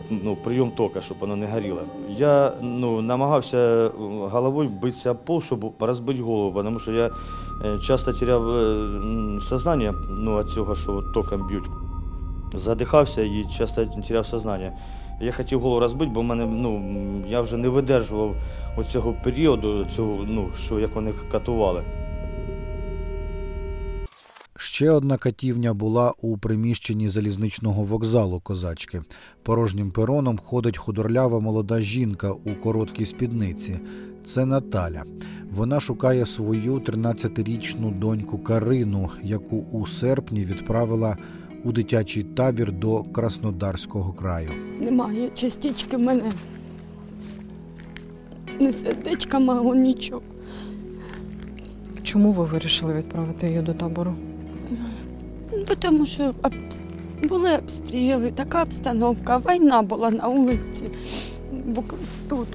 Ну, 0.09 0.35
прийом 0.35 0.71
тока, 0.71 1.01
щоб 1.01 1.17
воно 1.19 1.35
не 1.35 1.47
горіло. 1.47 1.81
Я 2.09 2.53
ну, 2.62 3.01
намагався 3.01 3.57
е, 3.57 3.91
головою 4.31 4.69
битися 4.69 5.13
пол, 5.13 5.41
щоб 5.41 5.74
розбити 5.79 6.21
голову, 6.21 6.63
тому 6.63 6.79
що 6.79 6.91
я 6.91 7.09
е, 7.65 7.79
часто 7.79 8.13
теряв 8.13 8.50
е, 8.50 9.41
сознання 9.41 9.93
ну, 10.09 10.39
від 10.39 10.50
цього, 10.50 10.75
що 10.75 11.01
током 11.13 11.47
б'ють. 11.47 11.65
Задихався 12.53 13.21
і 13.21 13.45
часто 13.57 13.85
теряв 13.85 14.25
сознання. 14.25 14.71
Я 15.21 15.31
хотів 15.31 15.59
голову 15.59 15.79
розбити, 15.79 16.12
бо 16.15 16.24
мене, 16.24 16.45
ну, 16.45 16.81
я 17.29 17.41
вже 17.41 17.57
не 17.57 17.69
видержував 17.69 18.35
оцього 18.77 19.13
періоду, 19.24 19.85
цього, 19.95 20.25
ну, 20.27 20.50
що 20.55 20.79
як 20.79 20.95
вони 20.95 21.13
катували. 21.31 21.83
Ще 24.57 24.91
одна 24.91 25.17
катівня 25.17 25.74
була 25.74 26.13
у 26.21 26.38
приміщенні 26.38 27.09
залізничного 27.09 27.83
вокзалу 27.83 28.39
козачки. 28.39 29.01
Порожнім 29.43 29.91
пероном 29.91 30.39
ходить 30.45 30.77
худорлява 30.77 31.39
молода 31.39 31.81
жінка 31.81 32.31
у 32.31 32.55
короткій 32.63 33.05
спідниці. 33.05 33.79
Це 34.25 34.45
Наталя. 34.45 35.03
Вона 35.51 35.79
шукає 35.79 36.25
свою 36.25 36.75
13-річну 36.75 38.00
доньку 38.00 38.38
Карину, 38.38 39.09
яку 39.24 39.65
у 39.71 39.88
серпні 39.88 40.45
відправила 40.45 41.17
у 41.63 41.71
дитячий 41.71 42.24
табір 42.24 42.71
до 42.71 43.03
Краснодарського 43.03 44.13
краю. 44.13 44.51
Немає 44.79 45.29
частички 45.29 45.97
мене. 45.97 46.31
не 48.59 48.74
сердечка 48.74 49.39
мого, 49.39 49.75
нічого. 49.75 50.21
Чому 52.03 52.31
ви 52.31 52.45
вирішили 52.45 52.93
відправити 52.93 53.47
її 53.47 53.62
до 53.62 53.74
табору? 53.74 54.15
Ну, 55.53 55.75
Тому 55.79 56.05
що 56.05 56.33
були 57.23 57.57
обстріли, 57.57 58.31
така 58.31 58.63
обстановка, 58.63 59.37
війна 59.37 59.81
була 59.81 60.11
на 60.11 60.27
вулиці, 60.27 60.83
тут. 62.29 62.47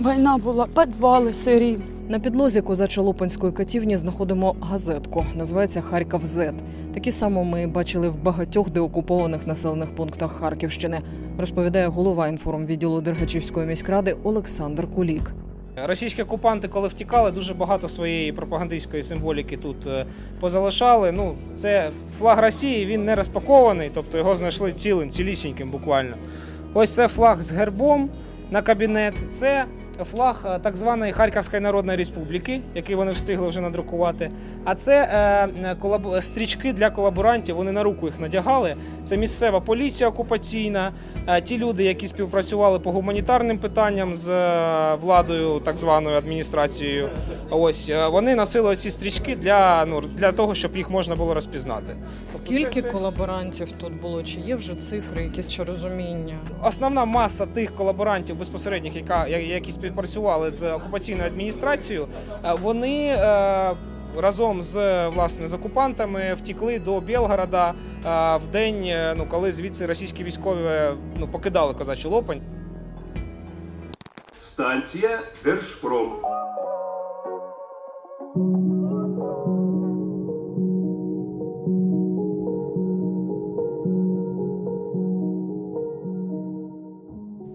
Війна 0.00 0.38
була, 0.38 0.66
підвали 0.66 1.32
сирі. 1.32 1.78
На 2.08 2.18
підлозі 2.18 2.60
козачо-лопанської 2.60 3.52
катівні 3.52 3.96
знаходимо 3.96 4.56
газетку. 4.60 5.26
Називається 5.36 5.80
Харків 5.80 6.24
Зет. 6.24 6.54
Такі 6.94 7.12
само 7.12 7.44
ми 7.44 7.66
бачили 7.66 8.08
в 8.08 8.22
багатьох 8.22 8.70
деокупованих 8.70 9.46
населених 9.46 9.94
пунктах 9.94 10.32
Харківщини. 10.32 11.00
Розповідає 11.38 11.86
голова 11.86 12.28
інформвідділу 12.28 13.00
Дергачівської 13.00 13.66
міськради 13.66 14.16
Олександр 14.22 14.86
Кулік. 14.94 15.32
Російські 15.76 16.22
окупанти, 16.22 16.68
коли 16.68 16.88
втікали, 16.88 17.30
дуже 17.30 17.54
багато 17.54 17.88
своєї 17.88 18.32
пропагандистської 18.32 19.02
символіки 19.02 19.56
тут 19.56 19.86
е, 19.86 20.06
позалишали. 20.40 21.12
Ну, 21.12 21.34
це 21.56 21.88
флаг 22.18 22.40
Росії, 22.40 22.86
він 22.86 23.04
не 23.04 23.14
розпакований, 23.14 23.90
тобто 23.94 24.18
його 24.18 24.34
знайшли 24.34 24.72
цілим, 24.72 25.10
цілісіньким 25.10 25.70
буквально. 25.70 26.16
Ось 26.74 26.94
це 26.94 27.08
флаг 27.08 27.42
з 27.42 27.52
гербом 27.52 28.10
на 28.50 28.62
кабінет. 28.62 29.14
Це 29.32 29.64
флаг 30.04 30.42
е, 30.46 30.58
так 30.58 30.76
званої 30.76 31.12
Харківської 31.12 31.62
Народної 31.62 31.98
Республіки, 31.98 32.60
який 32.74 32.94
вони 32.96 33.12
встигли 33.12 33.48
вже 33.48 33.60
надрукувати. 33.60 34.30
А 34.64 34.74
це 34.74 35.02
е, 35.64 35.74
колаб... 35.74 36.22
стрічки 36.22 36.72
для 36.72 36.90
колаборантів. 36.90 37.56
Вони 37.56 37.72
на 37.72 37.82
руку 37.82 38.06
їх 38.06 38.20
надягали. 38.20 38.74
Це 39.04 39.16
місцева 39.16 39.60
поліція 39.60 40.08
окупаційна, 40.08 40.92
е, 41.26 41.40
ті 41.40 41.58
люди, 41.58 41.84
які 41.84 42.08
співпрацювали 42.08 42.78
по 42.78 42.92
гуманітарним 42.92 43.58
питанням 43.58 44.16
з 44.16 44.28
е, 44.28 44.94
владою, 44.94 45.60
так 45.60 45.78
званою 45.78 46.16
адміністрацією. 46.16 47.08
Ось 47.50 47.88
е, 47.88 48.08
вони 48.08 48.34
носили 48.34 48.70
ось 48.70 48.82
ці 48.82 48.90
стрічки 48.90 49.36
для, 49.36 49.84
ну, 49.86 50.00
для 50.00 50.32
того, 50.32 50.54
щоб 50.54 50.76
їх 50.76 50.90
можна 50.90 51.16
було 51.16 51.34
розпізнати. 51.34 51.96
Скільки 52.34 52.82
колаборантів 52.82 53.72
тут 53.72 54.00
було? 54.00 54.22
Чи 54.22 54.40
є 54.40 54.54
вже 54.56 54.74
цифри, 54.74 55.22
якісь 55.22 55.48
чи 55.48 55.64
розуміння? 55.64 56.34
Основна 56.64 57.04
маса 57.04 57.46
тих 57.46 57.74
колаборантів 57.74 58.36
безпосередніх, 58.38 58.96
яка 58.96 59.26
я- 59.28 59.38
які 59.38 59.72
співпрацювали 59.82 60.50
з 60.50 60.72
окупаційною 60.72 61.26
адміністрацією, 61.26 62.08
е, 62.44 62.54
вони 62.62 63.06
е, 63.06 63.70
разом 64.18 64.62
з 64.62 65.08
власне 65.08 65.48
з 65.48 65.52
окупантами 65.52 66.34
втікли 66.34 66.78
до 66.78 67.00
Білгорода 67.00 67.70
е, 67.70 68.36
в 68.36 68.48
день, 68.52 68.92
ну 69.16 69.26
коли 69.26 69.52
звідси 69.52 69.86
російські 69.86 70.24
військові 70.24 70.58
ну 71.16 71.28
покидали 71.28 71.74
козачу 71.74 72.10
Лопань. 72.10 72.40
Станція 74.44 75.20
Держпром. 75.44 76.22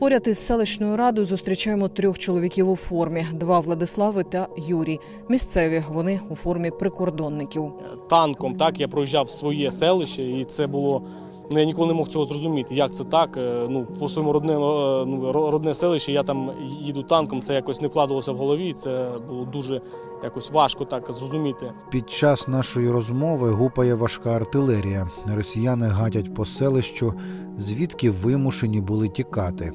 Поряд 0.08 0.28
із 0.28 0.38
селищною 0.46 0.98
радою 0.98 1.28
зустрічаємо 1.28 1.88
трьох 1.88 2.20
чоловіків 2.20 2.70
у 2.70 2.76
формі: 2.76 3.28
два 3.34 3.60
Владислави 3.60 4.24
та 4.24 4.48
Юрій. 4.58 5.00
Місцеві 5.30 5.84
вони 5.90 6.20
у 6.30 6.36
формі 6.36 6.72
прикордонників. 6.72 7.72
танком. 8.10 8.56
Так 8.56 8.80
я 8.80 8.88
проїжджав 8.88 9.30
своє 9.30 9.72
селище, 9.72 10.24
і 10.24 10.46
це 10.46 10.68
було. 10.68 11.02
Ну 11.52 11.60
я 11.60 11.66
ніколи 11.66 11.88
не 11.88 11.94
мог 11.94 12.08
цього 12.08 12.26
зрозуміти. 12.26 12.76
Як 12.76 12.94
це 12.94 13.04
так? 13.04 13.38
Е, 13.38 13.68
Ну 13.70 13.86
по 14.00 14.10
своєму 14.10 14.34
родне, 14.34 14.54
е, 14.54 14.58
ну, 15.06 15.32
родне 15.32 15.74
селище, 15.74 16.12
я 16.12 16.24
там 16.24 16.52
їду 16.82 17.04
танком. 17.04 17.42
Це 17.42 17.54
якось 17.54 17.82
не 17.82 17.88
вкладалося 17.88 18.32
в 18.32 18.38
голові. 18.38 18.74
Це 18.74 19.12
було 19.30 19.46
дуже 19.46 19.82
якось 20.24 20.52
важко 20.52 20.86
так 20.86 21.12
зрозуміти. 21.12 21.72
Під 21.90 22.10
час 22.10 22.48
нашої 22.48 22.92
розмови 22.92 23.52
гупає 23.52 23.96
важка 23.96 24.30
артилерія. 24.30 25.10
Росіяни 25.36 25.88
гатять 25.88 26.34
по 26.34 26.46
селищу, 26.46 27.14
звідки 27.58 28.10
вимушені 28.10 28.82
були 28.82 29.10
тікати. 29.10 29.74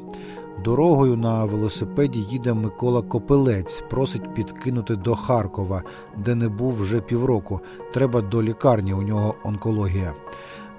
Дорогою 0.65 1.17
на 1.17 1.45
велосипеді 1.45 2.19
їде 2.19 2.53
Микола 2.53 3.03
Копилець, 3.03 3.85
просить 3.91 4.35
підкинути 4.35 4.97
до 4.97 5.15
Харкова, 5.15 5.83
де 6.17 6.35
не 6.35 6.49
був 6.49 6.73
вже 6.73 7.01
півроку. 7.01 7.61
Треба 7.93 8.21
до 8.21 8.43
лікарні, 8.43 8.95
у 8.95 9.03
нього 9.03 9.35
онкологія. 9.45 10.13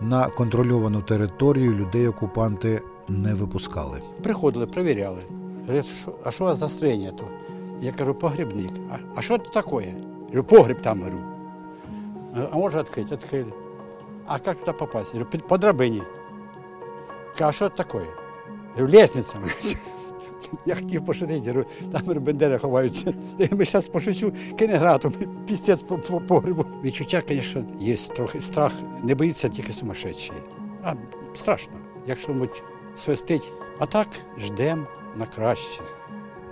На 0.02 0.28
контрольовану 0.30 1.02
територію 1.02 1.74
людей 1.74 2.08
окупанти 2.08 2.82
не 3.08 3.34
випускали. 3.34 4.02
Приходили, 4.24 4.66
перевіряли. 4.66 5.22
А 6.24 6.32
що 6.32 6.44
у 6.44 6.48
вас 6.48 6.58
за 6.58 6.70
строєння 6.70 7.12
тут? 7.12 7.28
Я 7.82 7.92
кажу, 7.92 8.14
погрібник. 8.14 8.72
А, 9.16 9.22
що 9.22 9.38
це 9.38 9.44
таке? 9.54 9.94
Говорю, 10.22 10.44
погріб 10.44 10.82
там, 10.82 11.00
говорю. 11.00 11.18
«А- 12.52 12.58
може 12.58 12.78
відкрити? 12.80 13.16
Відкрили. 13.16 13.54
А 14.28 14.34
як 14.34 14.60
туди 14.60 14.72
попасть? 14.72 15.14
Говорю, 15.14 15.30
по 15.48 15.58
драбині. 15.58 16.04
Кажу, 17.38 17.50
а 17.50 17.52
що 17.52 17.70
це 17.70 17.76
таке? 17.76 18.02
Говорю, 18.76 18.94
лестниця. 18.98 19.36
Я 20.66 20.76
хотів 20.76 21.06
пошутити, 21.06 21.52
говорю, 21.52 21.66
там 21.92 22.24
бендери 22.24 22.58
ховаються. 22.58 23.14
Я 23.40 23.48
ми 23.52 23.66
зараз 23.66 23.88
пошучу, 23.88 24.34
кине 24.60 24.78
гратом, 24.78 25.14
пістець 25.48 25.82
по, 25.82 25.98
по 25.98 26.22
погребу. 26.22 26.66
Відчуття, 26.84 27.22
звісно, 27.28 27.66
є 27.80 27.96
трохи 27.96 28.42
страх. 28.42 28.72
Не 29.04 29.16
боїться 29.16 29.50
тільки 29.50 29.72
сумасшедші. 29.72 30.32
А 30.84 30.94
страшно, 31.36 31.74
якщо 32.08 32.34
муть 32.34 32.64
свистить. 32.98 33.52
А 33.80 33.86
так 33.86 34.08
ждемо 34.38 34.88
на 35.18 35.26
краще. 35.26 35.82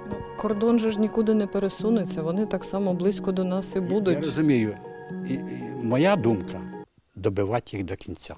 Ну, 0.10 0.16
кордон 0.38 0.80
же 0.80 0.92
ж 0.92 1.00
нікуди 1.00 1.34
не 1.34 1.48
пересунеться. 1.48 2.22
Вони 2.22 2.46
так 2.46 2.64
само 2.64 2.94
близько 2.94 3.32
до 3.32 3.44
нас 3.44 3.76
і 3.76 3.80
будуть. 3.80 4.16
Я 4.16 4.22
розумію. 4.22 4.78
І, 5.30 5.34
і 5.34 5.74
моя 5.84 6.16
думка 6.16 6.62
добивати 7.16 7.78
їх 7.78 7.86
до 7.86 7.96
кінця. 7.96 8.36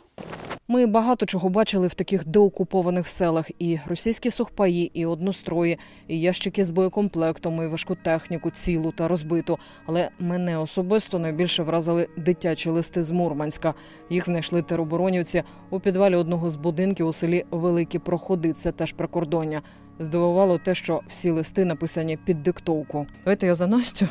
Ми 0.68 0.86
багато 0.86 1.26
чого 1.26 1.50
бачили 1.50 1.88
в 1.88 1.94
таких 1.94 2.28
деокупованих 2.28 3.08
селах: 3.08 3.52
і 3.60 3.80
російські 3.86 4.32
сухпаї, 4.32 4.92
і 4.94 5.06
однострої, 5.06 5.78
і 6.08 6.22
ящики 6.22 6.66
з 6.66 6.70
боєкомплектом, 6.70 7.64
і 7.64 7.68
важку 7.68 7.96
техніку, 7.96 8.52
цілу 8.52 8.92
та 8.92 9.08
розбиту. 9.08 9.58
Але 9.86 10.10
мене 10.20 10.58
особисто 10.58 11.20
найбільше 11.20 11.64
вразили 11.64 12.08
дитячі 12.18 12.70
листи 12.70 13.04
з 13.04 13.12
Мурманська. 13.12 13.74
Їх 14.10 14.26
знайшли 14.26 14.62
тероборонівці 14.62 15.44
у 15.70 15.80
підвалі 15.80 16.16
одного 16.16 16.50
з 16.50 16.56
будинків 16.56 17.08
у 17.08 17.14
селі 17.14 17.46
Великі 17.52 18.00
Проходи. 18.00 18.54
Це 18.54 18.72
теж 18.72 18.94
прикордоння. 18.94 19.62
Здивувало 20.00 20.58
те, 20.58 20.76
що 20.76 21.02
всі 21.08 21.32
листи 21.32 21.66
написані 21.66 22.18
під 22.18 22.44
диктовку. 22.44 23.08
Давайте 23.24 23.46
я 23.48 23.56
за 23.56 23.68
Настю. 23.68 24.08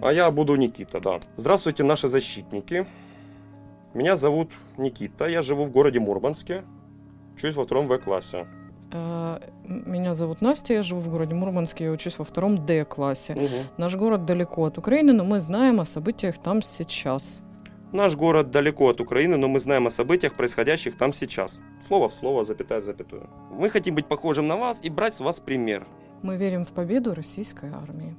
А 0.00 0.12
я 0.12 0.30
буду 0.30 0.56
Никита, 0.56 1.00
да. 1.00 1.18
Здравствуйте, 1.36 1.84
наши 1.84 2.08
защитники. 2.08 2.86
Меня 3.96 4.16
зовут 4.16 4.50
Никита, 4.76 5.26
я 5.26 5.40
живу 5.40 5.64
в 5.64 5.70
городе 5.70 6.00
Мурманске, 6.00 6.64
учусь 7.34 7.54
во 7.54 7.64
втором 7.64 7.88
В-классе. 7.88 8.46
Э, 8.92 9.38
Меня 9.66 10.14
зовут 10.14 10.42
Настя, 10.42 10.74
я 10.74 10.82
живу 10.82 11.00
в 11.00 11.08
городе 11.08 11.34
Мурманске, 11.34 11.84
я 11.84 11.92
учусь 11.92 12.18
во 12.18 12.24
втором 12.26 12.66
Д-классе. 12.66 13.34
Мгм. 13.34 13.66
Наш 13.78 13.96
город 13.96 14.26
далеко 14.26 14.66
от 14.66 14.76
Украины, 14.76 15.14
но 15.14 15.24
мы 15.24 15.40
знаем 15.40 15.80
о 15.80 15.86
событиях 15.86 16.36
там 16.36 16.60
сейчас. 16.60 17.40
Наш 17.92 18.16
город 18.16 18.50
далеко 18.50 18.90
от 18.90 19.00
Украины, 19.00 19.38
но 19.38 19.48
мы 19.48 19.60
знаем 19.60 19.86
о 19.86 19.90
событиях, 19.90 20.34
происходящих 20.34 20.98
там 20.98 21.14
сейчас. 21.14 21.60
Слово 21.80 22.10
в 22.10 22.14
слово, 22.14 22.44
запятая 22.44 22.82
в 22.82 22.84
запятую. 22.84 23.30
Мы 23.50 23.70
хотим 23.70 23.94
быть 23.94 24.08
похожим 24.08 24.46
на 24.46 24.56
вас 24.58 24.78
и 24.82 24.90
брать 24.90 25.14
с 25.14 25.20
вас 25.20 25.40
пример. 25.40 25.86
Мы 26.22 26.36
верим 26.36 26.66
в 26.66 26.72
победу 26.72 27.14
российской 27.14 27.70
армии. 27.70 28.14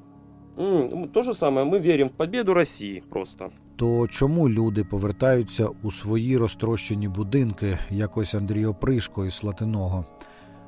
То 1.13 1.24
же 1.24 1.34
самое, 1.34 1.65
мы 1.65 1.80
верим 1.80 2.08
в 2.10 2.13
победу 2.13 2.54
России 2.54 3.04
просто. 3.10 3.52
То 3.76 4.08
чому 4.08 4.50
люди 4.50 4.84
повертаються 4.84 5.67
у 5.84 5.91
свої 5.91 6.38
розтрощені 6.38 7.08
будинки, 7.08 7.78
якось 7.89 8.36
Андрій 8.36 8.65
Опришко 8.65 9.26
із 9.26 9.34
Слатиного, 9.34 10.06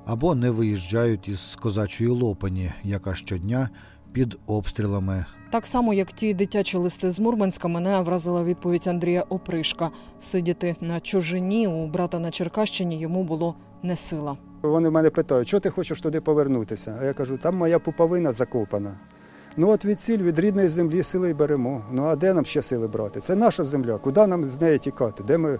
або 0.05 0.35
не 0.35 0.49
виїжджають 0.49 1.27
із 1.27 1.57
козачої 1.61 2.09
лопані, 2.09 2.71
яка 2.83 3.15
щодня 3.15 3.69
під 4.11 4.37
обстрілами 4.47 5.25
Так 5.51 5.65
само, 5.65 5.93
як 5.93 6.11
ті 6.11 6.33
дитячі 6.33 6.77
листи 6.77 7.11
з 7.11 7.19
Мурманська, 7.19 7.67
мене 7.67 7.99
вразила 8.01 8.43
відповідь 8.43 8.87
Андрія 8.87 9.25
Опришка. 9.29 9.91
Сидіти 10.21 10.75
на 10.81 10.99
чужині 10.99 11.67
у 11.67 11.87
брата 11.87 12.19
на 12.19 12.31
Черкащині 12.31 12.99
йому 12.99 13.23
було 13.23 13.55
не 13.83 13.95
сила. 13.95 14.37
Вони 14.61 14.89
в 14.89 14.91
мене 14.91 15.09
питають, 15.09 15.47
що 15.47 15.59
ти 15.59 15.69
хочеш 15.69 16.01
туди 16.01 16.21
повернутися? 16.21 16.97
А 17.01 17.05
я 17.05 17.13
кажу, 17.13 17.37
там 17.37 17.57
моя 17.57 17.79
пуповина 17.79 18.31
закопана. 18.31 18.95
Ну 19.57 19.69
от 19.69 19.85
від 19.85 20.01
ціль, 20.01 20.17
від 20.17 20.39
рідної 20.39 20.69
землі 20.69 21.03
сили 21.03 21.29
й 21.29 21.33
беремо. 21.33 21.81
Ну 21.91 22.03
а 22.05 22.15
де 22.15 22.33
нам 22.33 22.45
ще 22.45 22.61
сили 22.61 22.87
брати? 22.87 23.19
Це 23.19 23.35
наша 23.35 23.63
земля. 23.63 23.97
Куди 23.97 24.27
нам 24.27 24.43
з 24.43 24.61
неї 24.61 24.77
тікати? 24.77 25.23
Де 25.23 25.37
ми 25.37 25.59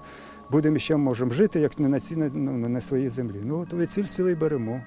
будемо 0.51 0.77
ще 0.77 0.95
можемо 0.95 1.31
жити, 1.31 1.59
як 1.59 1.79
не 1.79 1.87
на 1.89 1.99
цій 1.99 2.15
ну, 2.15 2.51
не 2.51 2.69
на 2.69 2.81
своїй 2.81 3.09
землі? 3.09 3.41
Ну 3.43 3.59
от 3.59 3.73
від 3.73 3.91
ціль 3.91 4.05
сили 4.05 4.31
й 4.31 4.35
беремо. 4.35 4.81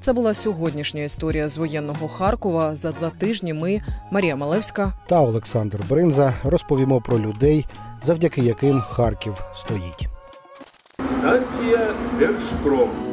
Це 0.00 0.12
була 0.12 0.34
сьогоднішня 0.34 1.02
історія 1.02 1.48
з 1.48 1.56
воєнного 1.56 2.08
Харкова. 2.08 2.76
За 2.76 2.92
два 2.92 3.10
тижні 3.10 3.54
ми, 3.54 3.80
Марія 4.10 4.36
Малевська, 4.36 4.92
та 5.08 5.20
Олександр 5.20 5.80
Бринза 5.88 6.34
розповімо 6.44 7.00
про 7.00 7.18
людей, 7.18 7.66
завдяки 8.02 8.40
яким 8.40 8.80
Харків 8.80 9.34
стоїть. 9.56 10.17
Станція 12.18 12.38
Держпром. 12.38 13.07